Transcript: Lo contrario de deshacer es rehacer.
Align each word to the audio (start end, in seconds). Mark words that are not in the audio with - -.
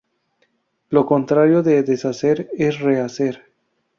Lo 0.89 1.05
contrario 1.05 1.61
de 1.61 1.83
deshacer 1.83 2.49
es 2.57 2.79
rehacer. 2.79 3.45